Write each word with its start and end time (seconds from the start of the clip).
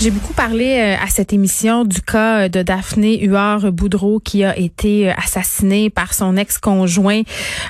J'ai 0.00 0.10
beaucoup 0.10 0.32
parlé 0.32 0.78
euh, 0.78 0.96
à 0.98 1.08
cette 1.08 1.34
émission 1.34 1.84
du 1.84 2.00
cas 2.00 2.48
de 2.48 2.62
Daphné 2.62 3.22
Huard 3.22 3.70
Boudreau 3.70 4.18
qui 4.18 4.44
a 4.44 4.58
été 4.58 5.10
euh, 5.10 5.14
assassinée 5.18 5.90
par 5.90 6.14
son 6.14 6.38
ex-conjoint 6.38 7.20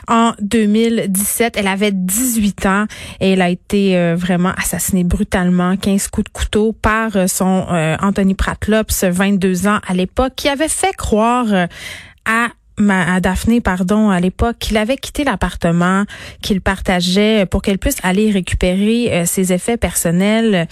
en 0.06 0.34
2017. 0.40 1.56
Elle 1.56 1.66
avait 1.66 1.90
18 1.90 2.66
ans 2.66 2.86
et 3.18 3.32
elle 3.32 3.42
a 3.42 3.50
été 3.50 3.96
euh, 3.96 4.14
vraiment 4.14 4.52
assassinée 4.56 5.02
brutalement, 5.02 5.76
15 5.76 6.06
coups 6.06 6.26
de 6.26 6.32
couteau 6.32 6.72
par 6.72 7.28
son 7.28 7.66
Anthony 8.00 8.36
Pratlops, 8.36 9.02
22 9.02 9.66
ans 9.66 9.80
à 9.84 9.92
l'époque, 9.92 10.34
qui 10.36 10.48
avait 10.48 10.68
fait 10.68 10.94
croire 10.94 11.48
à 12.26 12.48
à 12.88 13.20
Daphné, 13.20 13.60
pardon, 13.60 14.08
à 14.10 14.20
l'époque, 14.20 14.56
qu'il 14.58 14.76
avait 14.78 14.96
quitté 14.96 15.24
l'appartement 15.24 16.04
qu'il 16.40 16.60
partageait 16.60 17.44
pour 17.46 17.60
qu'elle 17.60 17.78
puisse 17.78 17.98
aller 18.02 18.30
récupérer 18.30 19.12
euh, 19.12 19.26
ses 19.26 19.52
effets 19.52 19.76
personnels. 19.76 20.68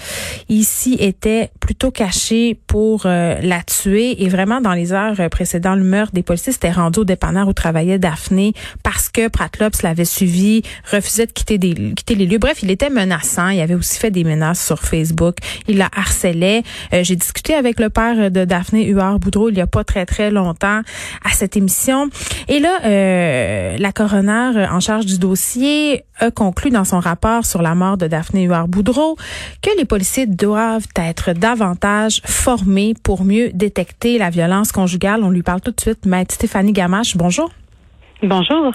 Ici 0.48 0.96
était 1.00 1.50
plutôt 1.60 1.90
caché 1.90 2.58
pour 2.66 3.02
euh, 3.04 3.36
la 3.42 3.62
tuer 3.62 4.22
et 4.22 4.28
vraiment 4.28 4.60
dans 4.60 4.72
les 4.72 4.92
heures 4.92 5.16
précédant 5.30 5.74
le 5.74 5.84
meurtre, 5.84 6.12
des 6.14 6.22
policiers 6.22 6.52
s'étaient 6.52 6.70
rendus 6.70 7.00
au 7.00 7.04
dépanneur 7.04 7.48
où 7.48 7.52
travaillait 7.52 7.98
Daphné 7.98 8.54
parce 8.82 9.08
que 9.08 9.28
Pratlops 9.28 9.82
l'avait 9.82 10.04
suivi, 10.04 10.62
refusait 10.90 11.26
de 11.26 11.32
quitter, 11.32 11.58
des, 11.58 11.74
quitter 11.94 12.14
les 12.14 12.26
lieux. 12.26 12.38
Bref, 12.38 12.62
il 12.62 12.70
était 12.70 12.90
menaçant. 12.90 13.48
Il 13.48 13.60
avait 13.60 13.74
aussi 13.74 13.98
fait 13.98 14.10
des 14.10 14.24
menaces 14.24 14.64
sur 14.64 14.80
Facebook. 14.80 15.36
Il 15.66 15.78
la 15.78 15.90
harcelait. 15.94 16.62
Euh, 16.92 17.02
j'ai 17.02 17.16
discuté 17.16 17.54
avec 17.54 17.80
le 17.80 17.90
père 17.90 18.30
de 18.30 18.44
Daphné 18.44 18.84
Huard 18.86 19.18
Boudreau 19.18 19.48
il 19.50 19.56
y 19.56 19.60
a 19.60 19.66
pas 19.66 19.84
très 19.84 20.06
très 20.06 20.30
longtemps 20.30 20.82
à 21.24 21.30
cette 21.32 21.56
émission 21.56 21.97
et 22.48 22.60
là, 22.60 22.78
euh, 22.84 23.76
la 23.78 23.92
coroner 23.92 24.66
en 24.70 24.80
charge 24.80 25.06
du 25.06 25.18
dossier 25.18 26.04
a 26.18 26.30
conclu 26.30 26.70
dans 26.70 26.84
son 26.84 27.00
rapport 27.00 27.44
sur 27.44 27.62
la 27.62 27.74
mort 27.74 27.96
de 27.96 28.06
Daphné 28.06 28.44
Huard-Boudreau 28.44 29.16
que 29.62 29.70
les 29.78 29.84
policiers 29.84 30.26
doivent 30.26 30.86
être 30.96 31.32
davantage 31.32 32.20
formés 32.24 32.94
pour 33.02 33.24
mieux 33.24 33.50
détecter 33.52 34.18
la 34.18 34.30
violence 34.30 34.72
conjugale. 34.72 35.22
On 35.22 35.30
lui 35.30 35.42
parle 35.42 35.60
tout 35.60 35.72
de 35.72 35.80
suite. 35.80 36.06
Maître 36.06 36.34
Stéphanie 36.34 36.72
Gamache, 36.72 37.16
bonjour. 37.16 37.50
Bonjour. 38.20 38.72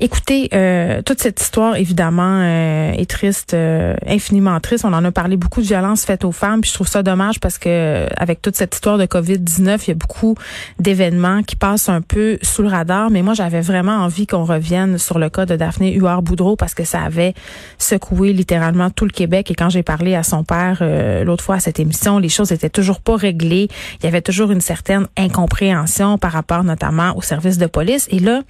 Écoutez, 0.00 0.48
euh, 0.54 1.02
toute 1.02 1.20
cette 1.20 1.38
histoire, 1.42 1.76
évidemment, 1.76 2.40
euh, 2.40 2.92
est 2.92 3.10
triste, 3.10 3.52
euh, 3.52 3.94
infiniment 4.06 4.58
triste. 4.58 4.86
On 4.86 4.92
en 4.94 5.04
a 5.04 5.12
parlé 5.12 5.36
beaucoup 5.36 5.60
de 5.60 5.66
violences 5.66 6.06
faites 6.06 6.24
aux 6.24 6.32
femmes, 6.32 6.62
puis 6.62 6.70
je 6.70 6.74
trouve 6.76 6.88
ça 6.88 7.02
dommage 7.02 7.40
parce 7.40 7.58
que 7.58 8.06
avec 8.16 8.40
toute 8.40 8.56
cette 8.56 8.74
histoire 8.74 8.96
de 8.96 9.04
COVID-19, 9.04 9.80
il 9.84 9.88
y 9.88 9.90
a 9.90 9.94
beaucoup 9.94 10.34
d'événements 10.78 11.42
qui 11.42 11.56
passent 11.56 11.90
un 11.90 12.00
peu 12.00 12.38
sous 12.40 12.62
le 12.62 12.68
radar. 12.68 13.10
Mais 13.10 13.20
moi, 13.20 13.34
j'avais 13.34 13.60
vraiment 13.60 13.96
envie 13.96 14.26
qu'on 14.26 14.44
revienne 14.44 14.96
sur 14.96 15.18
le 15.18 15.28
cas 15.28 15.44
de 15.44 15.56
Daphné 15.56 15.92
Huard-Boudreau 15.92 16.56
parce 16.56 16.72
que 16.72 16.84
ça 16.84 17.02
avait 17.02 17.34
secoué 17.76 18.32
littéralement 18.32 18.88
tout 18.88 19.04
le 19.04 19.10
Québec. 19.10 19.50
Et 19.50 19.54
quand 19.54 19.68
j'ai 19.68 19.82
parlé 19.82 20.14
à 20.14 20.22
son 20.22 20.42
père 20.42 20.82
l'autre 21.24 21.44
fois 21.44 21.56
à 21.56 21.60
cette 21.60 21.80
émission, 21.80 22.18
les 22.18 22.30
choses 22.30 22.50
étaient 22.50 22.70
toujours 22.70 23.02
pas 23.02 23.16
réglées. 23.16 23.68
Il 24.00 24.04
y 24.04 24.08
avait 24.08 24.22
toujours 24.22 24.50
une 24.50 24.62
certaine 24.62 25.06
incompréhension 25.18 26.16
par 26.16 26.32
rapport 26.32 26.64
notamment 26.64 27.14
aux 27.18 27.22
services 27.22 27.58
de 27.58 27.66
police. 27.66 28.08
Et 28.10 28.20
là, 28.20 28.40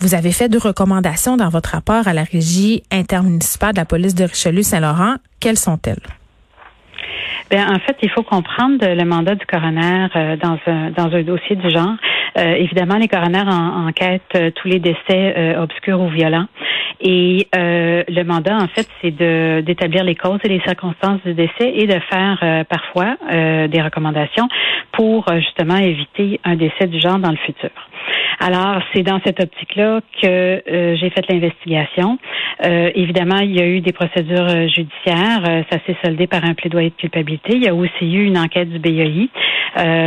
vous 0.00 0.14
avez 0.14 0.32
fait 0.32 0.48
deux 0.48 0.58
recommandations 0.58 1.36
dans 1.36 1.48
votre 1.48 1.70
rapport 1.70 2.08
à 2.08 2.12
la 2.12 2.24
régie 2.24 2.82
intermunicipale 2.90 3.72
de 3.72 3.78
la 3.78 3.84
police 3.84 4.14
de 4.14 4.24
Richelieu-Saint-Laurent. 4.24 5.16
Quelles 5.40 5.58
sont-elles? 5.58 6.02
Bien, 7.50 7.68
en 7.70 7.78
fait, 7.80 7.96
il 8.02 8.10
faut 8.10 8.22
comprendre 8.22 8.78
le 8.80 9.04
mandat 9.04 9.34
du 9.34 9.44
coroner 9.46 10.08
euh, 10.16 10.36
dans, 10.36 10.58
un, 10.66 10.90
dans 10.90 11.14
un 11.14 11.22
dossier 11.22 11.56
du 11.56 11.70
genre. 11.70 11.96
Euh, 12.38 12.54
évidemment, 12.54 12.96
les 12.96 13.08
coroners 13.08 13.48
enquêtent 13.48 14.22
euh, 14.36 14.50
tous 14.50 14.68
les 14.68 14.78
décès 14.78 15.56
obscurs 15.56 16.00
ou 16.00 16.08
violents. 16.08 16.46
Et 17.00 17.48
le 17.52 18.22
mandat, 18.22 18.56
en 18.56 18.68
fait, 18.68 18.86
c'est 19.00 19.10
de 19.10 19.60
d'établir 19.60 20.04
les 20.04 20.14
causes 20.14 20.38
et 20.44 20.48
les 20.48 20.60
circonstances 20.60 21.20
du 21.24 21.34
décès 21.34 21.72
et 21.74 21.86
de 21.86 21.98
faire 22.10 22.64
parfois 22.68 23.16
des 23.28 23.82
recommandations 23.82 24.48
pour 24.92 25.24
justement 25.34 25.76
éviter 25.76 26.40
un 26.44 26.54
décès 26.54 26.86
du 26.86 27.00
genre 27.00 27.18
dans 27.18 27.32
le 27.32 27.38
futur. 27.38 27.70
Alors, 28.40 28.82
c'est 28.92 29.02
dans 29.02 29.20
cette 29.24 29.40
optique-là 29.40 30.00
que 30.20 30.26
euh, 30.26 30.96
j'ai 30.96 31.10
fait 31.10 31.24
l'investigation. 31.30 32.18
Euh, 32.64 32.90
évidemment, 32.94 33.38
il 33.38 33.56
y 33.56 33.60
a 33.60 33.66
eu 33.66 33.80
des 33.80 33.92
procédures 33.92 34.48
euh, 34.48 34.68
judiciaires. 34.68 35.64
ça 35.70 35.78
s'est 35.86 35.96
soldé 36.04 36.26
par 36.26 36.44
un 36.44 36.54
plaidoyer 36.54 36.90
de 36.90 36.94
culpabilité. 36.94 37.54
Il 37.54 37.62
y 37.62 37.68
a 37.68 37.74
aussi 37.74 38.12
eu 38.12 38.24
une 38.24 38.38
enquête 38.38 38.70
du 38.70 38.78
BII. 38.78 39.30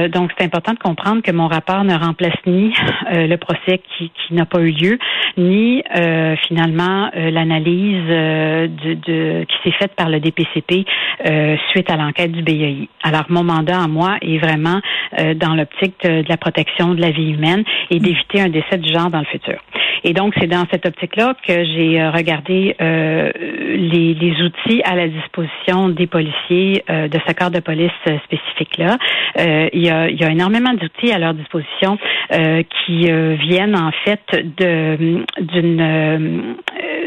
donc, 0.09 0.31
c'est 0.37 0.45
important 0.45 0.73
de 0.73 0.79
comprendre 0.79 1.21
que 1.21 1.31
mon 1.31 1.47
rapport 1.47 1.83
ne 1.83 1.95
remplace 1.95 2.37
ni 2.45 2.73
le 3.11 3.35
procès 3.37 3.81
qui, 3.97 4.11
qui 4.11 4.33
n'a 4.33 4.45
pas 4.45 4.59
eu 4.59 4.71
lieu, 4.71 4.99
ni 5.37 5.83
finalement 6.47 7.09
l'analyse 7.15 8.07
de, 8.07 8.93
de, 8.93 9.45
qui 9.45 9.55
s'est 9.63 9.75
faite 9.77 9.95
par 9.95 10.09
le 10.09 10.19
DPCP 10.19 10.85
suite 11.71 11.89
à 11.89 11.97
l'enquête 11.97 12.31
du 12.31 12.43
BII. 12.43 12.89
Alors, 13.03 13.25
mon 13.29 13.43
mandat 13.43 13.81
à 13.81 13.87
moi 13.87 14.17
est 14.21 14.37
vraiment 14.37 14.81
dans 15.35 15.55
l'optique 15.55 15.95
de, 16.03 16.21
de, 16.21 16.29
la 16.29 16.37
protection 16.37 16.93
de 16.93 17.01
la 17.01 17.11
vie 17.11 17.31
humaine 17.31 17.63
et 17.89 17.99
d'éviter 17.99 18.41
un 18.41 18.49
décès 18.49 18.77
du 18.77 18.91
genre 18.91 19.09
dans 19.09 19.19
le 19.19 19.25
futur. 19.25 19.59
Et 20.03 20.13
donc, 20.13 20.35
c'est 20.39 20.47
dans 20.47 20.65
cette 20.71 20.85
optique-là 20.85 21.35
que 21.47 21.65
j'ai 21.65 21.99
euh, 21.99 22.11
euh, 22.49 23.31
les, 23.37 24.13
les, 24.13 24.41
outils 24.41 24.81
à 24.83 24.95
la 24.95 25.07
disposition 25.07 25.89
des 25.89 26.07
policiers 26.07 26.83
euh, 26.89 27.07
de 27.07 27.19
ce 27.27 27.33
corps 27.33 27.51
de 27.51 27.59
police 27.59 27.91
spécifique-là. 28.25 28.97
il, 29.73 29.83
y 29.83 29.89
a, 29.89 30.09
il 30.09 30.19
y 30.19 30.23
a 30.23 30.29
énormément 30.29 30.73
d'outils 30.73 31.11
à 31.11 31.19
leur 31.19 31.33
disposition 31.33 31.97
qui 32.29 33.11
viennent 33.47 33.75
en 33.75 33.91
fait 34.03 34.21
de 34.57 35.23
d'une 35.39 36.55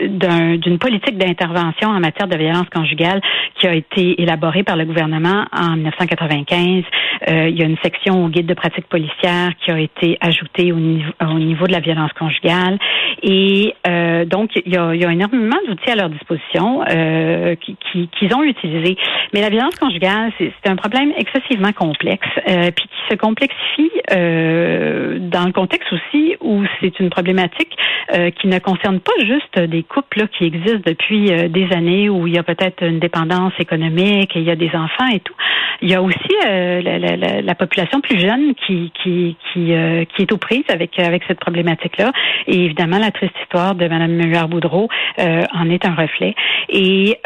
d'une 0.06 0.78
politique 0.78 1.18
d'intervention 1.18 1.88
en 1.88 2.00
matière 2.00 2.28
de 2.28 2.36
violence 2.36 2.68
conjugale 2.72 3.20
qui 3.58 3.66
a 3.66 3.74
été 3.74 4.20
élaborée 4.22 4.62
par 4.62 4.76
le 4.76 4.84
gouvernement 4.84 5.44
en 5.52 5.76
1995. 5.76 6.84
Euh, 7.28 7.48
il 7.48 7.58
y 7.58 7.62
a 7.62 7.66
une 7.66 7.78
section 7.82 8.24
au 8.24 8.28
guide 8.28 8.46
de 8.46 8.54
pratique 8.54 8.86
policière 8.86 9.50
qui 9.64 9.70
a 9.70 9.78
été 9.78 10.16
ajoutée 10.20 10.72
au 10.72 10.76
niveau, 10.76 11.12
au 11.20 11.38
niveau 11.38 11.66
de 11.66 11.72
la 11.72 11.80
violence 11.80 12.12
conjugale. 12.12 12.78
Et 13.22 13.74
euh, 13.86 14.24
donc, 14.24 14.50
il 14.64 14.72
y, 14.72 14.76
a, 14.76 14.94
il 14.94 15.00
y, 15.00 15.04
a, 15.04 15.08
énormément 15.18 15.56
d'outils 15.66 15.90
à 15.90 15.96
leur 15.96 16.08
disposition 16.08 16.82
euh, 16.88 17.56
qu'ils 17.56 18.08
qui, 18.08 18.34
ont 18.34 18.42
utilisés. 18.42 18.96
Mais 19.32 19.40
la 19.40 19.50
violence 19.50 19.74
conjugale, 19.76 20.32
c'est 20.38 20.70
un 20.70 20.76
problème 20.76 21.12
excessivement 21.16 21.72
complexe, 21.72 22.28
euh, 22.48 22.70
puis 22.74 22.86
qui 22.86 23.10
se 23.10 23.16
complexifie 23.16 23.90
euh, 24.12 25.18
dans 25.20 25.44
le 25.44 25.52
contexte 25.52 25.92
aussi 25.92 26.36
où 26.40 26.62
c'est 26.80 26.98
une 27.00 27.10
problématique 27.10 27.76
euh, 28.14 28.30
qui 28.30 28.46
ne 28.46 28.58
concerne 28.58 29.00
pas 29.00 29.12
juste 29.20 29.58
des 29.58 29.82
couples 29.82 30.20
là, 30.20 30.26
qui 30.28 30.44
existent 30.44 30.80
depuis 30.86 31.30
euh, 31.30 31.48
des 31.48 31.70
années 31.74 32.08
où 32.08 32.26
il 32.26 32.34
y 32.34 32.38
a 32.38 32.42
peut-être 32.42 32.82
une 32.82 33.00
dépendance 33.00 33.52
économique 33.58 34.34
et 34.34 34.38
il 34.38 34.44
y 34.46 34.50
a 34.50 34.56
des 34.56 34.70
enfants 34.74 35.08
et 35.12 35.20
tout. 35.20 35.34
Il 35.82 35.90
y 35.90 35.94
a 35.94 36.00
aussi 36.02 36.16
euh, 36.46 36.80
la, 36.80 36.98
la, 36.98 37.42
la, 37.42 37.54
population 37.54 38.00
plus 38.00 38.18
jeune 38.18 38.54
qui 38.66 38.92
qui 39.02 39.36
qui, 39.52 39.74
qui 40.14 40.22
est 40.22 40.32
aux 40.32 40.38
prises 40.38 40.64
avec 40.70 40.98
avec 40.98 41.22
cette 41.28 41.38
problématique-là. 41.38 42.12
Et 42.46 42.64
évidemment, 42.64 42.98
la 42.98 43.10
triste 43.10 43.34
histoire 43.42 43.74
de 43.74 43.86
Mme 43.86 44.12
Muller-Boudreau 44.12 44.88
en 45.18 45.70
est 45.70 45.84
un 45.84 45.94
reflet. 45.94 46.34
Et 46.68 47.18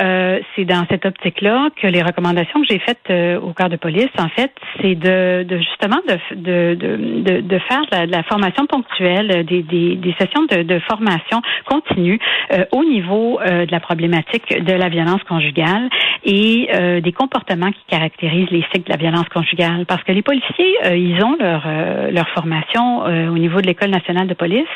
c'est 0.54 0.64
dans 0.64 0.84
cette 0.90 1.06
optique-là 1.06 1.68
que 1.80 1.86
les 1.86 2.02
recommandations 2.02 2.60
que 2.60 2.66
j'ai 2.70 2.78
faites 2.78 3.10
au 3.42 3.52
corps 3.52 3.68
de 3.68 3.76
police, 3.76 4.10
en 4.18 4.28
fait, 4.28 4.52
c'est 4.80 4.94
de, 4.94 5.44
de, 5.44 5.58
justement 5.58 6.00
de, 6.08 6.34
de, 6.36 6.74
de, 6.74 7.40
de 7.40 7.58
faire 7.58 7.82
de 7.90 8.10
la, 8.10 8.22
formation 8.22 8.66
ponctuelle, 8.66 9.44
des, 9.44 9.62
des, 9.62 9.96
des 9.96 10.14
sessions 10.18 10.44
de, 10.50 10.62
de 10.62 10.78
formation 10.80 11.40
continue 11.64 12.18
euh, 12.52 12.64
au 12.72 12.84
niveau 12.84 13.40
euh, 13.40 13.66
de 13.66 13.72
la 13.72 13.80
problématique 13.80 14.48
de 14.48 14.72
la 14.72 14.88
violence 14.88 15.22
conjugale 15.24 15.88
et 16.24 16.68
euh, 16.74 17.00
des 17.00 17.12
comportements 17.12 17.70
qui 17.70 17.84
caractérisent 17.88 18.50
les 18.50 18.64
cycles 18.72 18.84
de 18.84 18.90
la 18.90 18.96
violence 18.96 19.28
conjugale. 19.28 19.86
Parce 19.86 20.02
que 20.04 20.12
les 20.12 20.22
policiers, 20.22 20.76
ils 20.94 21.22
ont 21.22 21.36
leur, 21.38 21.66
leur 22.10 22.28
formation 22.30 23.02
au 23.02 23.38
niveau 23.38 23.60
de 23.60 23.66
l'École 23.66 23.90
nationale 23.90 24.26
de 24.26 24.34
police, 24.34 24.68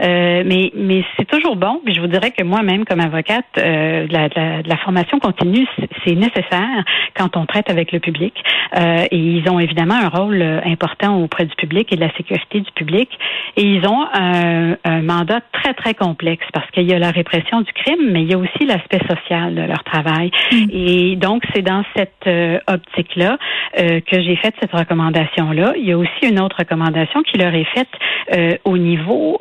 mais, 0.00 0.70
mais 0.74 1.04
c'est 1.16 1.26
toujours 1.26 1.56
bon. 1.56 1.80
Puis 1.84 1.94
je 1.94 2.00
vous 2.00 2.06
dirais 2.06 2.30
que 2.30 2.42
moi-même, 2.52 2.84
comme 2.84 3.00
avocate, 3.00 3.46
la, 3.56 4.28
la, 4.28 4.62
la, 4.62 4.76
formation 4.84 5.18
continue, 5.18 5.66
c'est 6.04 6.14
nécessaire 6.14 6.84
quand 7.16 7.36
on 7.36 7.46
traite 7.46 7.70
avec 7.70 7.92
le 7.92 8.00
public. 8.00 8.34
et 8.76 9.16
ils 9.16 9.48
ont 9.48 9.58
évidemment 9.58 9.94
un 9.94 10.08
rôle 10.08 10.42
important 10.64 11.20
auprès 11.22 11.44
du 11.44 11.54
public 11.56 11.92
et 11.92 11.96
de 11.96 12.00
la 12.00 12.12
sécurité 12.16 12.60
du 12.60 12.70
public. 12.72 13.08
Et 13.56 13.62
ils 13.62 13.86
ont 13.86 14.04
un, 14.12 14.76
un 14.84 15.02
mandat 15.02 15.40
très, 15.52 15.74
très 15.74 15.94
complexe 15.94 16.46
parce 16.52 16.70
qu'il 16.70 16.88
y 16.88 16.94
a 16.94 16.98
la 16.98 17.10
répression 17.10 17.60
du 17.60 17.72
crime, 17.72 18.10
mais 18.10 18.22
il 18.22 18.30
y 18.30 18.34
a 18.34 18.38
aussi 18.38 18.66
l'aspect 18.66 19.00
social 19.08 19.54
de 19.54 19.62
leur 19.62 19.82
travail. 19.84 20.30
Mm. 20.52 20.66
Et 20.72 21.16
donc, 21.16 21.42
c'est 21.54 21.62
dans 21.62 21.84
cette 21.96 22.26
euh, 22.26 22.58
optique-là 22.66 23.38
euh, 23.78 24.00
que 24.00 24.20
j'ai 24.20 24.36
fait 24.36 24.54
cette 24.60 24.72
recommandation-là. 24.72 25.74
Il 25.76 25.84
y 25.84 25.92
a 25.92 25.98
aussi 25.98 26.28
une 26.28 26.40
autre 26.40 26.56
recommandation 26.58 27.22
qui 27.22 27.38
leur 27.38 27.54
est 27.54 27.68
faite 27.74 27.88
euh, 28.34 28.56
au 28.64 28.78
niveau 28.78 29.38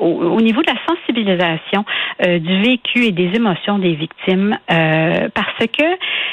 au, 0.00 0.40
niveau 0.40 0.62
de 0.62 0.66
la 0.66 0.78
sensibilisation 0.88 1.84
du 2.24 2.62
vécu 2.62 3.04
et 3.04 3.12
des 3.12 3.30
émotions 3.34 3.78
des 3.78 3.94
victimes, 3.94 4.58
parce 4.66 5.66
que 5.66 5.84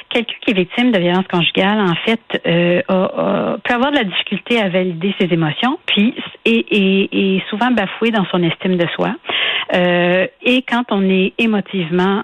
quelqu'un 0.09 0.33
qui 0.41 0.51
est 0.51 0.53
victime 0.53 0.91
de 0.91 0.99
violence 0.99 1.27
conjugale, 1.27 1.79
en 1.79 1.95
fait, 2.05 2.21
peut 2.43 3.73
avoir 3.73 3.91
de 3.91 3.97
la 3.97 4.03
difficulté 4.03 4.59
à 4.59 4.69
valider 4.69 5.13
ses 5.19 5.31
émotions, 5.33 5.79
puis 5.85 6.15
et, 6.45 7.41
souvent 7.49 7.71
bafoué 7.71 8.11
dans 8.11 8.25
son 8.31 8.41
estime 8.43 8.77
de 8.77 8.87
soi. 8.95 9.15
et 9.73 10.63
quand 10.67 10.83
on 10.91 11.03
est 11.09 11.33
émotivement 11.37 12.23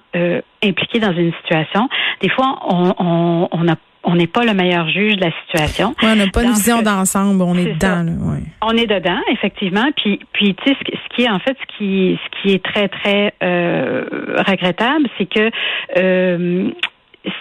impliqué 0.64 1.00
dans 1.00 1.14
une 1.14 1.34
situation, 1.42 1.90
des 2.22 2.30
fois 2.30 2.60
on, 2.68 2.94
on, 2.98 3.50
on 3.52 3.68
a 3.68 3.76
on 4.04 4.16
n'est 4.16 4.28
pas 4.28 4.44
le 4.44 4.54
meilleur 4.54 4.88
juge 4.90 5.16
de 5.16 5.22
la 5.22 5.32
situation. 5.44 5.96
on 6.04 6.16
n'a 6.16 6.28
pas 6.28 6.44
une 6.44 6.52
vision 6.52 6.82
d'ensemble, 6.82 7.42
on 7.42 7.56
est, 7.56 7.74
dedans. 7.74 8.06
On 8.62 8.72
est 8.72 8.88
dedans, 8.88 9.20
effectivement. 9.32 9.86
Puis, 9.96 10.20
puis 10.34 10.56
tu 10.56 10.70
sais, 10.70 10.78
ce, 10.86 11.16
qui 11.16 11.24
est 11.24 11.30
en 11.30 11.40
fait, 11.40 11.56
ce 11.60 11.78
qui, 11.78 12.20
ce 12.24 12.42
qui 12.42 12.54
est 12.54 12.64
très 12.64 12.90
très 12.90 13.34
euh, 13.42 14.04
regrettable, 14.46 15.08
c'est 15.18 15.26
que 15.26 15.50
euh, 15.98 16.70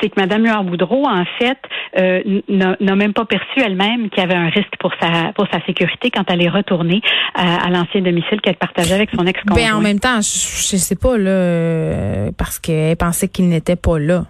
c'est 0.00 0.10
que 0.10 0.20
Mme 0.20 0.44
Huard-Boudreau, 0.44 1.08
en 1.08 1.24
fait, 1.40 1.58
euh, 1.98 2.40
n'a 2.48 2.94
même 2.94 3.12
pas 3.12 3.24
perçu 3.24 3.60
elle-même 3.60 4.10
qu'il 4.10 4.22
y 4.22 4.24
avait 4.24 4.36
un 4.36 4.48
risque 4.48 4.76
pour 4.78 4.92
sa 5.00 5.32
pour 5.34 5.48
sa 5.52 5.60
sécurité 5.66 6.10
quand 6.10 6.22
elle 6.28 6.42
est 6.42 6.48
retournée 6.48 7.00
à, 7.34 7.68
l'ancien 7.70 8.00
domicile 8.00 8.40
qu'elle 8.40 8.56
partageait 8.56 8.94
avec 8.94 9.10
son 9.10 9.26
ex-conjoint. 9.26 9.70
Ben 9.70 9.74
en 9.74 9.80
même 9.80 9.98
temps, 9.98 10.20
je, 10.20 10.28
je 10.70 10.76
sais 10.76 10.94
pas 10.94 11.18
là, 11.18 12.30
parce 12.38 12.60
qu'elle 12.60 12.96
pensait 12.96 13.26
qu'il 13.26 13.48
n'était 13.48 13.74
pas 13.74 13.98
là. 13.98 14.26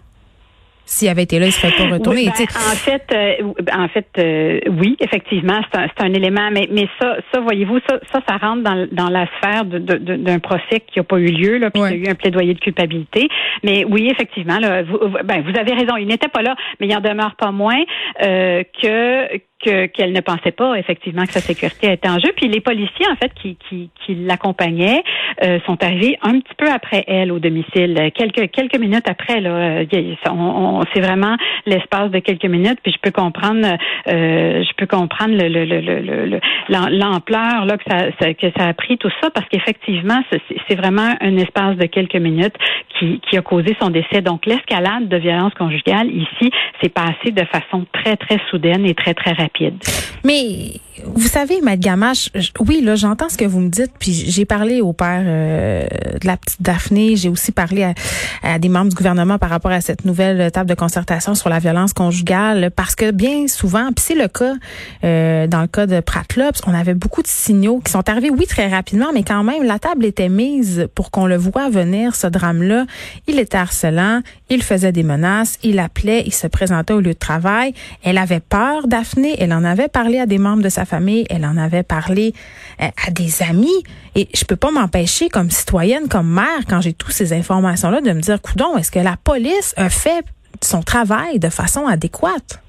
S'il 0.84 1.08
avait 1.08 1.22
été 1.22 1.38
là, 1.38 1.46
il 1.46 1.52
serait 1.52 1.72
pas 1.72 1.94
retourné. 1.94 2.26
Ben, 2.26 2.32
en 2.32 2.76
fait, 2.76 3.02
euh, 3.12 3.52
en 3.72 3.88
fait, 3.88 4.06
euh, 4.18 4.60
oui, 4.78 4.96
effectivement, 5.00 5.60
c'est 5.72 5.78
un, 5.78 5.88
un, 6.06 6.14
élément, 6.14 6.50
mais, 6.52 6.68
mais 6.70 6.88
ça, 7.00 7.16
ça, 7.32 7.40
voyez-vous, 7.40 7.78
ça, 7.88 7.98
ça, 8.12 8.20
ça 8.28 8.36
rentre 8.36 8.62
dans, 8.62 8.86
dans 8.90 9.08
la 9.08 9.26
sphère 9.38 9.64
d'un 9.64 10.38
procès 10.38 10.80
qui 10.86 10.98
n'a 10.98 11.04
pas 11.04 11.18
eu 11.18 11.26
lieu, 11.26 11.58
là, 11.58 11.70
puis 11.70 11.82
il 11.82 12.02
y 12.02 12.06
a 12.06 12.08
eu 12.08 12.10
un 12.10 12.14
plaidoyer 12.14 12.54
de 12.54 12.60
culpabilité. 12.60 13.28
Mais 13.62 13.84
oui, 13.84 14.08
effectivement, 14.10 14.58
là, 14.58 14.82
vous, 14.82 14.98
ben, 15.24 15.42
vous 15.42 15.58
avez 15.58 15.72
raison, 15.72 15.96
il 15.96 16.06
n'était 16.06 16.28
pas 16.28 16.42
là, 16.42 16.56
mais 16.80 16.88
il 16.88 16.96
en 16.96 17.00
demeure 17.00 17.36
pas 17.36 17.52
moins 17.52 17.82
euh, 18.22 18.62
que 18.82 19.40
qu'elle 19.62 20.12
ne 20.12 20.20
pensait 20.20 20.50
pas 20.50 20.74
effectivement 20.74 21.24
que 21.24 21.32
sa 21.32 21.40
sécurité 21.40 21.92
était 21.92 22.08
en 22.08 22.18
jeu. 22.18 22.32
Puis 22.36 22.48
les 22.48 22.60
policiers 22.60 23.06
en 23.10 23.16
fait 23.16 23.32
qui, 23.40 23.56
qui, 23.68 23.90
qui 24.04 24.14
l'accompagnaient 24.14 25.02
euh, 25.44 25.58
sont 25.66 25.82
arrivés 25.82 26.18
un 26.22 26.40
petit 26.40 26.54
peu 26.56 26.68
après 26.68 27.04
elle 27.06 27.32
au 27.32 27.38
domicile, 27.38 28.10
quelques 28.14 28.50
quelques 28.50 28.78
minutes 28.78 29.08
après 29.08 29.40
là. 29.40 29.84
On, 30.30 30.82
c'est 30.92 31.00
vraiment 31.00 31.36
l'espace 31.66 32.10
de 32.10 32.18
quelques 32.18 32.44
minutes. 32.44 32.78
Puis 32.82 32.92
je 32.92 32.98
peux 33.00 33.10
comprendre, 33.10 33.66
euh, 34.08 34.62
je 34.62 34.74
peux 34.76 34.86
comprendre 34.86 35.34
le, 35.36 35.48
le, 35.48 35.64
le, 35.64 36.40
l'ampleur 36.68 37.64
là 37.64 37.76
que 37.76 37.84
ça, 37.88 38.34
que 38.34 38.46
ça 38.56 38.66
a 38.68 38.74
pris 38.74 38.98
tout 38.98 39.10
ça 39.20 39.30
parce 39.30 39.48
qu'effectivement 39.48 40.22
c'est 40.68 40.74
vraiment 40.74 41.14
un 41.20 41.36
espace 41.36 41.76
de 41.76 41.86
quelques 41.86 42.16
minutes 42.16 42.54
qui, 42.98 43.20
qui 43.20 43.36
a 43.36 43.42
causé 43.42 43.76
son 43.80 43.90
décès. 43.90 44.20
Donc 44.22 44.46
l'escalade 44.46 45.08
de 45.08 45.16
violence 45.16 45.54
conjugale 45.54 46.08
ici 46.10 46.50
s'est 46.80 46.88
passée 46.88 47.30
de 47.30 47.44
façon 47.44 47.86
très 47.92 48.16
très 48.16 48.38
soudaine 48.50 48.84
et 48.86 48.94
très 48.94 49.14
très 49.14 49.32
rapide. 49.32 49.51
Mais 50.24 50.80
vous 51.04 51.28
savez, 51.28 51.60
Maître 51.60 51.82
Gamache, 51.82 52.30
oui, 52.60 52.80
là, 52.82 52.96
j'entends 52.96 53.28
ce 53.28 53.36
que 53.36 53.44
vous 53.44 53.60
me 53.60 53.68
dites, 53.68 53.92
puis 53.98 54.12
j'ai 54.12 54.44
parlé 54.44 54.80
au 54.80 54.92
père 54.92 55.22
euh, 55.24 55.86
de 56.20 56.26
la 56.26 56.36
petite 56.36 56.62
Daphné, 56.62 57.16
j'ai 57.16 57.28
aussi 57.28 57.50
parlé 57.50 57.92
à, 58.42 58.58
des 58.58 58.68
membres 58.68 58.90
du 58.90 58.94
gouvernement 58.94 59.38
par 59.38 59.50
rapport 59.50 59.70
à 59.70 59.80
cette 59.80 60.04
nouvelle 60.04 60.50
table 60.50 60.68
de 60.68 60.74
concertation 60.74 61.34
sur 61.34 61.48
la 61.48 61.58
violence 61.58 61.92
conjugale, 61.92 62.70
parce 62.74 62.94
que 62.94 63.10
bien 63.10 63.48
souvent, 63.48 63.88
puis 63.94 64.04
c'est 64.06 64.14
le 64.14 64.28
cas 64.28 64.54
euh, 65.04 65.46
dans 65.46 65.62
le 65.62 65.66
cas 65.66 65.86
de 65.86 66.00
Pratlops, 66.00 66.60
on 66.66 66.74
avait 66.74 66.94
beaucoup 66.94 67.22
de 67.22 67.26
signaux 67.26 67.80
qui 67.84 67.90
sont 67.90 68.08
arrivés, 68.08 68.30
oui, 68.30 68.46
très 68.46 68.68
rapidement, 68.68 69.08
mais 69.12 69.22
quand 69.22 69.44
même, 69.44 69.62
la 69.62 69.78
table 69.78 70.04
était 70.04 70.28
mise 70.28 70.88
pour 70.94 71.10
qu'on 71.10 71.26
le 71.26 71.36
voit 71.36 71.68
venir, 71.70 72.14
ce 72.14 72.26
drame-là. 72.26 72.86
Il 73.26 73.38
était 73.38 73.56
harcelant, 73.58 74.20
il 74.50 74.62
faisait 74.62 74.92
des 74.92 75.02
menaces, 75.02 75.58
il 75.62 75.78
appelait, 75.78 76.22
il 76.26 76.34
se 76.34 76.46
présentait 76.46 76.92
au 76.92 77.00
lieu 77.00 77.14
de 77.14 77.18
travail. 77.18 77.74
Elle 78.02 78.18
avait 78.18 78.40
peur, 78.40 78.86
Daphné, 78.86 79.41
elle 79.42 79.52
en 79.52 79.64
avait 79.64 79.88
parlé 79.88 80.18
à 80.18 80.26
des 80.26 80.38
membres 80.38 80.62
de 80.62 80.68
sa 80.68 80.84
famille, 80.84 81.26
elle 81.28 81.44
en 81.44 81.56
avait 81.56 81.82
parlé 81.82 82.32
euh, 82.80 82.86
à 83.06 83.10
des 83.10 83.42
amis. 83.42 83.82
Et 84.14 84.28
je 84.34 84.44
peux 84.44 84.56
pas 84.56 84.70
m'empêcher, 84.70 85.28
comme 85.28 85.50
citoyenne, 85.50 86.08
comme 86.08 86.28
mère, 86.28 86.64
quand 86.68 86.80
j'ai 86.80 86.92
toutes 86.92 87.12
ces 87.12 87.32
informations-là, 87.32 88.00
de 88.00 88.12
me 88.12 88.20
dire, 88.20 88.40
coudon, 88.40 88.76
est-ce 88.78 88.90
que 88.90 89.00
la 89.00 89.16
police 89.22 89.74
a 89.76 89.90
fait 89.90 90.24
son 90.60 90.82
travail 90.82 91.38
de 91.38 91.48
façon 91.48 91.86
adéquate? 91.86 92.62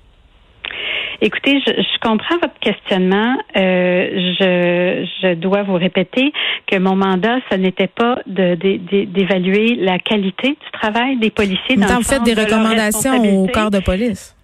Écoutez, 1.21 1.61
je, 1.65 1.99
comprends 2.01 2.35
votre 2.41 2.59
questionnement. 2.59 3.37
Euh, 3.55 4.33
je, 4.39 5.07
je, 5.21 5.33
dois 5.35 5.63
vous 5.63 5.75
répéter 5.75 6.33
que 6.67 6.77
mon 6.77 6.97
mandat, 6.97 7.37
ce 7.49 7.55
n'était 7.55 7.87
pas 7.87 8.17
d'évaluer 8.27 9.75
la 9.75 9.99
qualité 9.99 10.49
du 10.49 10.71
travail 10.73 11.17
des 11.17 11.29
policiers. 11.29 11.77
Dans 11.77 11.97
le 11.97 12.03
fait 12.03 12.21
des 12.23 12.33
recommandations 12.33 13.41
au 13.41 13.47
corps 13.47 13.71
de 13.71 13.79
police. 13.79 14.35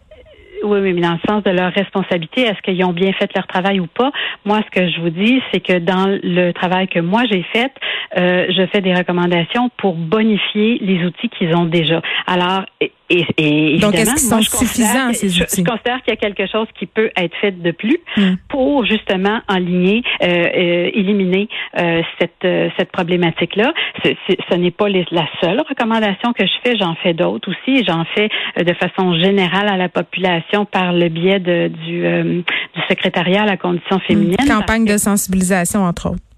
Oui, 0.64 0.80
mais 0.82 1.02
dans 1.02 1.14
le 1.14 1.20
sens 1.28 1.44
de 1.44 1.52
leur 1.52 1.72
responsabilité, 1.72 2.42
est-ce 2.42 2.62
qu'ils 2.62 2.84
ont 2.84 2.94
bien 2.94 3.14
fait 3.14 3.30
leur 3.36 3.48
travail 3.48 3.80
ou 3.80 3.88
pas? 3.88 4.12
Moi, 4.46 4.62
ce 4.66 4.80
que 4.80 4.90
je 4.90 5.00
vous 5.00 5.10
dis, 5.10 5.42
c'est 5.52 5.60
que 5.60 5.80
dans 5.80 6.06
le 6.22 6.52
travail 6.52 6.88
que 6.88 7.00
moi 7.00 7.24
j'ai 7.32 7.44
fait, 7.44 7.72
euh, 8.18 8.48
je 8.50 8.66
fais 8.68 8.82
des 8.82 8.94
recommandations 8.94 9.70
pour 9.78 9.96
bonifier 9.96 10.80
les 10.82 11.06
outils 11.06 11.30
qu'ils 11.30 11.56
ont 11.56 11.66
déjà. 11.66 12.02
Alors, 12.28 12.66
et, 13.10 13.26
et, 13.38 13.78
Donc, 13.80 13.96
est-ce 13.96 14.12
qu'ils 14.12 14.20
sont 14.20 14.42
suffisants, 14.42 15.14
ces 15.14 15.42
outils? 15.42 15.64
Je, 15.66 15.70
considère 15.70 16.02
qu'il 16.04 16.14
y 16.14 16.18
a 16.18 16.20
quelque 16.20 16.48
chose 16.48 16.68
qui 16.78 16.86
peut 16.86 17.10
être 17.18 17.36
fait 17.42 17.52
de 17.52 17.72
plus 17.72 17.98
hmm. 18.18 18.36
pour 18.50 18.86
justement 18.86 19.40
enligner, 19.48 20.04
euh, 20.22 20.28
euh, 20.28 20.90
éliminer 20.94 21.50
euh, 21.78 22.02
cette, 22.20 22.46
euh, 22.46 22.70
cette 22.78 22.92
problématique-là. 22.92 23.74
Ce 24.04 24.56
n'est 24.56 24.72
pas 24.72 24.90
la 24.90 25.28
seule 25.42 25.62
recommandation 25.68 26.34
que 26.34 26.46
je 26.46 26.54
fais, 26.64 26.78
j'en 26.78 26.96
fais 26.96 27.14
d'autres 27.14 27.50
aussi. 27.50 27.84
J'en 27.88 28.06
fais 28.16 28.30
de 28.58 28.74
façon 28.74 29.20
générale 29.20 29.70
à 29.70 29.78
la 29.78 29.90
population 29.90 30.66
par 30.66 30.94
le 30.94 31.10
biais 31.10 31.40
de, 31.40 31.68
du, 31.68 32.02
du 32.02 32.82
secrétariat 32.88 33.44
à 33.44 33.46
la 33.46 33.58
condition 33.58 34.00
féminine. 34.00 34.36
Une 34.40 34.48
campagne 34.48 34.86
de 34.86 34.98
sensibilisation, 34.98 35.84
entre 35.84 36.12
autres. 36.12 36.29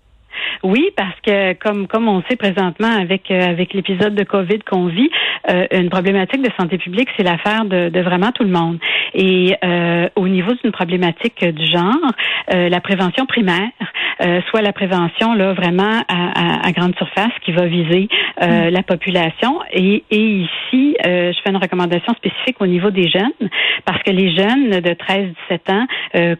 Oui, 0.64 0.92
parce 0.96 1.20
que 1.26 1.54
comme 1.54 1.88
comme 1.88 2.08
on 2.08 2.22
sait 2.30 2.36
présentement 2.36 2.92
avec 2.92 3.32
euh, 3.32 3.42
avec 3.42 3.74
l'épisode 3.74 4.14
de 4.14 4.24
Covid 4.24 4.60
qu'on 4.60 4.86
vit, 4.88 5.10
euh, 5.50 5.66
une 5.72 5.90
problématique 5.90 6.42
de 6.44 6.52
santé 6.60 6.78
publique, 6.78 7.10
c'est 7.18 7.24
l'affaire 7.24 7.66
de, 7.66 7.90
de, 7.90 8.00
vraiment 8.02 8.32
tout 8.32 8.44
le 8.44 8.52
monde. 8.52 8.78
Et 9.16 9.56
euh, 9.64 10.08
au 10.16 10.28
niveau 10.28 10.54
d'une 10.64 10.72
problématique 10.72 11.44
du 11.44 11.66
genre, 11.66 11.96
la 12.48 12.82
prévention 12.82 13.26
primaire, 13.26 13.70
soit 14.50 14.62
la 14.62 14.74
prévention 14.74 15.34
là 15.34 15.54
vraiment 15.54 16.04
à, 16.08 16.68
à, 16.68 16.72
grande 16.72 16.96
surface 16.96 17.32
qui 17.44 17.52
va 17.52 17.66
viser 17.66 18.08
mm. 18.42 18.70
la 18.70 18.84
population. 18.84 19.60
Et, 19.72 20.04
et 20.12 20.46
ici, 20.46 20.96
je 21.04 21.38
fais 21.44 21.50
une 21.50 21.58
recommandation 21.58 22.14
spécifique 22.14 22.58
au 22.60 22.68
niveau 22.68 22.90
des 22.90 23.10
jeunes, 23.10 23.50
parce 23.86 24.02
que 24.04 24.12
les 24.12 24.36
jeunes 24.36 24.82
de 24.82 24.92
13-17 24.92 25.72
ans 25.72 25.86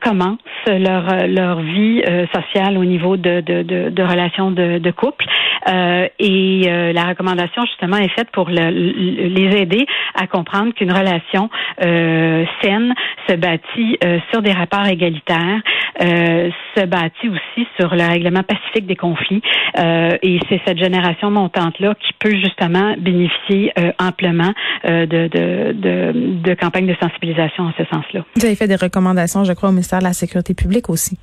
commencent 0.02 0.40
leur 0.68 1.28
leur 1.28 1.62
vie 1.62 2.02
sociale 2.34 2.78
au 2.78 2.86
niveau 2.86 3.18
de, 3.18 3.42
de, 3.42 3.64
de, 3.64 3.90
de 3.90 4.04
relations 4.12 4.52
de, 4.52 4.92
couple. 4.92 5.26
Euh, 5.68 6.08
et 6.20 6.64
euh, 6.68 6.92
la 6.92 7.06
recommandation 7.06 7.66
justement 7.66 7.98
est 7.98 8.10
faite 8.10 8.30
pour 8.32 8.50
les 8.50 9.58
aider 9.58 9.86
à 10.16 10.28
comprendre 10.28 10.74
qu'une 10.74 10.92
relation 10.92 11.50
euh, 11.84 12.46
saine 12.62 12.94
se 13.28 13.36
bâtit 13.36 13.98
sur 14.32 14.42
des 14.42 14.52
rapports 14.52 14.88
égalitaires, 14.88 15.62
se 16.00 16.86
bâtit 16.86 17.30
aussi 17.30 17.68
sur 17.80 17.94
le 17.96 18.04
règlement 18.08 18.44
pacifique 18.44 18.88
des 18.88 18.96
conflits. 18.96 19.42
et 19.78 20.40
c'est 20.50 20.62
cette 20.66 20.80
génération 20.80 21.30
montante 21.30 21.80
là 21.80 21.94
qui 21.96 22.14
peut 22.20 22.36
justement 22.36 22.96
bénéficier 22.98 23.72
amplement 24.00 24.54
de, 24.84 25.06
de, 25.06 25.74
de, 25.74 26.12
de 26.42 26.54
campagnes 26.56 26.88
de 26.88 26.96
sensibilisation 27.00 27.66
en 27.66 27.74
ce 27.78 27.86
sens-là. 27.86 28.22
Vous 28.36 28.46
avez 28.46 28.56
fait 28.56 28.68
des 28.68 28.76
recommandations, 28.76 29.44
je 29.44 29.54
crois, 29.54 29.70
au 29.70 29.74
ministère 29.74 30.00
de 30.00 30.06
la 30.06 30.14
Sécurité 30.14 30.54
publique 30.54 30.90
aussi. 30.90 31.18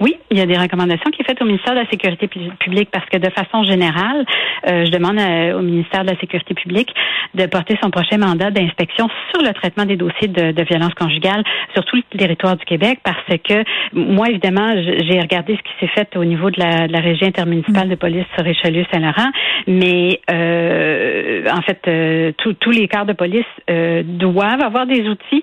Oui, 0.00 0.16
il 0.30 0.38
y 0.38 0.40
a 0.40 0.46
des 0.46 0.56
recommandations 0.56 1.10
qui 1.10 1.18
sont 1.18 1.24
faites 1.26 1.42
au 1.42 1.44
ministère 1.44 1.74
de 1.74 1.80
la 1.80 1.88
Sécurité 1.90 2.26
publique 2.26 2.90
parce 2.90 3.06
que 3.06 3.18
de 3.18 3.30
façon 3.30 3.64
générale, 3.64 4.24
euh, 4.66 4.84
je 4.86 4.90
demande 4.90 5.18
au 5.58 5.62
ministère 5.62 6.04
de 6.04 6.10
la 6.10 6.18
Sécurité 6.18 6.54
publique 6.54 6.92
de 7.34 7.46
porter 7.46 7.78
son 7.82 7.90
prochain 7.90 8.18
mandat 8.18 8.50
d'inspection 8.50 9.08
sur 9.30 9.42
le 9.42 9.52
traitement 9.52 9.84
des 9.84 9.96
dossiers 9.96 10.28
de, 10.28 10.52
de 10.52 10.62
violence 10.64 10.94
conjugale 10.94 11.42
sur 11.74 11.84
tout 11.84 11.96
le 11.96 12.18
territoire 12.18 12.56
du 12.56 12.64
Québec 12.64 13.00
parce 13.04 13.38
que 13.44 13.62
moi, 13.92 14.28
évidemment, 14.28 14.72
j'ai 14.76 15.20
regardé 15.20 15.56
ce 15.56 15.62
qui 15.62 15.72
s'est 15.80 15.92
fait 15.94 16.16
au 16.16 16.24
niveau 16.24 16.50
de 16.50 16.58
la, 16.58 16.86
de 16.86 16.92
la 16.92 17.00
régie 17.00 17.24
intermunicipale 17.24 17.88
de 17.88 17.94
police 17.94 18.24
sur 18.34 18.44
Richelieu-Saint-Laurent, 18.44 19.30
mais 19.66 20.20
euh, 20.30 21.44
en 21.50 21.62
fait, 21.62 21.80
euh, 21.88 22.32
tous 22.36 22.70
les 22.70 22.88
corps 22.88 23.06
de 23.06 23.12
police 23.12 23.44
euh, 23.68 24.02
doivent 24.04 24.62
avoir 24.62 24.86
des 24.86 25.08
outils 25.08 25.42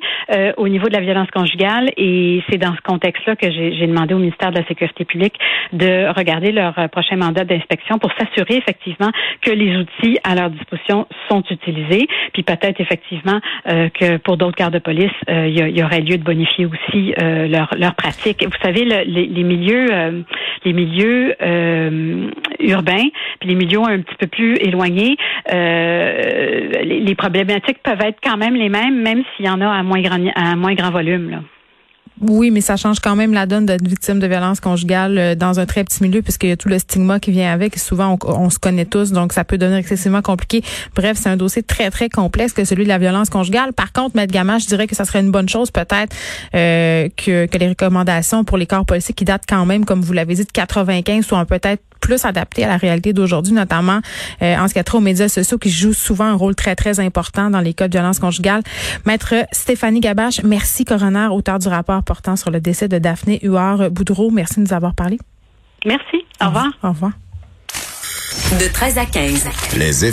au 0.58 0.68
niveau 0.68 0.88
de 0.88 0.94
la 0.94 1.02
violence 1.02 1.30
conjugale 1.32 1.90
et 1.96 2.44
c'est 2.50 2.58
dans 2.58 2.76
ce 2.76 2.82
contexte-là 2.82 3.36
que 3.36 3.50
j'ai 3.52 3.88
demandé 3.88 4.14
au 4.14 4.18
ministère 4.18 4.47
de 4.52 4.60
la 4.60 4.66
Sécurité 4.66 5.06
publique 5.06 5.36
de 5.74 6.14
regarder 6.16 6.52
leur 6.52 6.74
prochain 6.90 7.18
mandat 7.18 7.44
d'inspection 7.44 7.98
pour 8.00 8.12
s'assurer 8.14 8.56
effectivement 8.56 9.12
que 9.42 9.52
les 9.52 9.76
outils 9.78 10.18
à 10.24 10.36
leur 10.36 10.50
disposition 10.50 11.08
sont 11.30 11.44
utilisés, 11.50 12.08
puis 12.34 12.44
peut-être 12.44 12.80
effectivement 12.80 13.40
que 13.66 14.18
pour 14.18 14.38
d'autres 14.38 14.56
gardes 14.56 14.74
de 14.74 14.80
police, 14.80 15.12
il 15.28 15.78
y, 15.78 15.84
aurait 15.84 16.02
lieu 16.02 16.18
de 16.18 16.24
bonifier 16.24 16.66
aussi 16.66 17.14
leur, 17.18 17.70
leur 17.78 17.96
pratique. 17.96 18.44
Vous 18.44 18.62
savez, 18.62 18.86
les, 18.86 19.44
milieux, 19.44 20.24
les 20.66 20.74
milieux 20.74 21.36
urbains, 22.60 23.08
puis 23.40 23.50
les 23.50 23.56
milieux 23.56 23.82
un 23.82 24.02
petit 24.02 24.16
peu 24.18 24.28
plus 24.28 24.56
éloignés, 24.56 25.18
les, 25.52 27.00
les 27.00 27.16
problématiques 27.16 27.82
peuvent 27.84 28.02
être 28.02 28.20
quand 28.24 28.38
même 28.38 28.56
les 28.56 28.70
mêmes, 28.70 29.02
même 29.02 29.24
s'il 29.36 29.46
y 29.46 29.50
en 29.50 29.62
a 29.62 29.70
à 29.70 29.84
moins 29.84 30.02
grand, 30.02 30.20
à 30.36 30.56
moins 30.56 30.74
grand 30.74 30.92
volume. 30.92 31.30
Là. 31.30 31.38
Oui, 32.22 32.50
mais 32.50 32.62
ça 32.62 32.78
change 32.78 33.00
quand 33.00 33.16
même 33.16 33.34
la 33.34 33.46
donne 33.46 33.66
d'être 33.68 33.88
victime 33.88 34.20
de 34.20 34.26
violence 34.26 34.60
conjugale 34.60 35.18
euh, 35.18 35.36
dans 35.36 35.60
un 35.60 35.66
très 35.68 35.84
petit 35.84 36.02
milieu 36.02 36.24
puisqu'il 36.24 36.50
y 36.50 36.52
a 36.52 36.58
tout 36.58 36.68
le 36.68 36.80
stigma 36.80 37.20
qui 37.20 37.32
vient 37.32 37.52
avec. 37.54 37.78
Souvent, 37.78 38.18
on, 38.26 38.50
se 38.50 38.58
connaît 38.58 38.86
tous, 38.86 39.12
donc 39.12 39.34
ça 39.34 39.44
peut 39.44 39.58
devenir 39.58 39.78
excessivement 39.78 40.24
compliqué. 40.24 40.64
Bref, 40.96 41.18
c'est 41.22 41.30
un 41.30 41.38
dossier 41.38 41.62
très, 41.62 41.92
très 41.92 42.10
complexe 42.10 42.54
que 42.54 42.66
celui 42.66 42.86
de 42.86 42.90
la 42.90 42.98
violence 42.98 43.30
conjugale. 43.30 43.72
Par 43.74 43.92
contre, 43.94 44.16
Maître 44.16 44.34
Gama, 44.34 44.58
je 44.58 44.66
dirais 44.66 44.88
que 44.88 44.96
ça 44.96 45.06
serait 45.06 45.20
une 45.20 45.32
bonne 45.32 45.50
chose 45.50 45.70
peut-être 45.70 46.16
euh, 46.56 47.08
que, 47.16 47.46
que 47.46 47.58
les 47.58 47.70
recommandations 47.70 48.44
pour 48.44 48.58
les 48.58 48.66
corps 48.66 48.86
policiers 48.86 49.14
qui 49.14 49.26
datent 49.26 49.46
quand 49.48 49.66
même, 49.66 49.86
comme 49.86 50.02
vous 50.02 50.14
l'avez 50.14 50.34
dit, 50.34 50.46
de 50.46 50.52
95 50.52 51.24
soient 51.24 51.46
peut-être 51.46 51.84
plus 52.08 52.24
adapté 52.24 52.64
à 52.64 52.70
la 52.70 52.78
réalité 52.78 53.12
d'aujourd'hui, 53.12 53.54
notamment 53.54 54.00
euh, 54.42 54.56
en 54.56 54.70
ce 54.70 54.74
qui 54.74 54.80
a 54.80 54.84
trait 54.86 54.98
aux 54.98 55.02
médias 55.02 55.28
sociaux 55.28 55.58
qui 55.58 55.70
jouent 55.70 55.92
souvent 55.92 56.24
un 56.24 56.36
rôle 56.36 56.56
très, 56.56 56.74
très 56.74 57.02
important 57.02 57.50
dans 57.50 57.60
les 57.60 57.74
cas 57.74 57.90
de 57.90 57.98
violence 57.98 58.20
conjugale. 58.20 58.62
Maître 59.06 59.34
Stéphanie 59.52 60.00
Gabache, 60.00 60.42
merci, 60.44 60.86
coroner, 60.86 61.28
auteur 61.30 61.60
du 61.60 61.68
rapport 61.68 62.02
portant 62.04 62.38
sur 62.38 62.50
le 62.50 62.62
décès 62.62 62.88
de 62.88 62.98
Daphné 62.98 63.42
Huard-Boudreau. 63.44 64.32
Merci 64.32 64.56
de 64.56 64.62
nous 64.62 64.74
avoir 64.74 64.94
parlé. 64.94 65.18
Merci. 65.86 66.24
Au 66.42 66.46
revoir. 66.46 66.68
Au 66.82 66.90
revoir. 66.90 67.12
De 68.62 68.72
13 68.72 68.98
à 68.98 69.06
15. 69.06 69.50
Les 69.76 70.06